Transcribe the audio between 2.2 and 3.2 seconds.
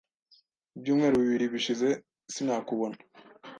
sinakubona.